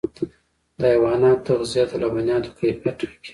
د 0.79 0.81
حیواناتو 0.93 1.43
تغذیه 1.59 1.83
د 1.89 1.93
لبنیاتو 2.01 2.55
کیفیت 2.59 2.95
ټاکي. 2.99 3.29